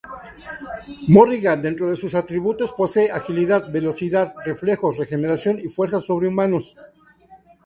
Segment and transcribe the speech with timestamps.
[1.13, 6.75] Morrigan dentro de sus atributos posee agilidad, velocidad, reflejos, regeneración y fuerza sobrehumanos.